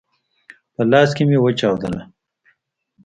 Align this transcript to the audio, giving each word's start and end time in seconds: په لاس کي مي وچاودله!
په 0.73 0.81
لاس 0.91 1.09
کي 1.15 1.23
مي 1.29 1.37
وچاودله! 1.41 2.01